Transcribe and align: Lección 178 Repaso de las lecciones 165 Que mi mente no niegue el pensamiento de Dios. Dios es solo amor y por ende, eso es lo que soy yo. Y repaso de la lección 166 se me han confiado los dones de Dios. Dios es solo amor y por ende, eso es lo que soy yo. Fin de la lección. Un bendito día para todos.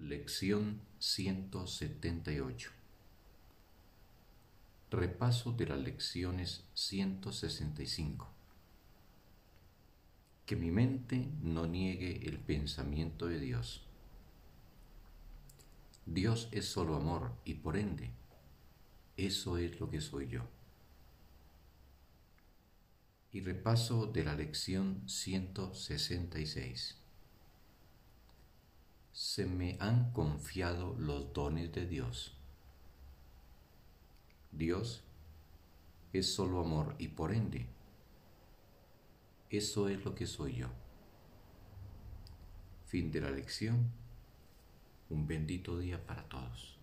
Lección 0.00 0.80
178 1.00 2.70
Repaso 4.92 5.52
de 5.52 5.66
las 5.66 5.80
lecciones 5.80 6.64
165 6.74 8.28
Que 10.46 10.54
mi 10.54 10.70
mente 10.70 11.26
no 11.42 11.66
niegue 11.66 12.28
el 12.28 12.38
pensamiento 12.38 13.26
de 13.26 13.40
Dios. 13.40 13.84
Dios 16.06 16.48
es 16.52 16.66
solo 16.66 16.94
amor 16.94 17.32
y 17.44 17.54
por 17.54 17.76
ende, 17.76 18.12
eso 19.16 19.58
es 19.58 19.80
lo 19.80 19.90
que 19.90 20.00
soy 20.00 20.28
yo. 20.28 20.44
Y 23.32 23.40
repaso 23.40 24.06
de 24.06 24.22
la 24.22 24.36
lección 24.36 25.02
166 25.08 27.07
se 29.38 29.46
me 29.46 29.76
han 29.78 30.10
confiado 30.10 30.96
los 30.98 31.32
dones 31.32 31.70
de 31.70 31.86
Dios. 31.86 32.36
Dios 34.50 35.04
es 36.12 36.34
solo 36.34 36.58
amor 36.58 36.96
y 36.98 37.06
por 37.06 37.32
ende, 37.32 37.68
eso 39.48 39.88
es 39.88 40.04
lo 40.04 40.16
que 40.16 40.26
soy 40.26 40.56
yo. 40.56 40.66
Fin 42.86 43.12
de 43.12 43.20
la 43.20 43.30
lección. 43.30 43.92
Un 45.08 45.28
bendito 45.28 45.78
día 45.78 46.04
para 46.04 46.28
todos. 46.28 46.77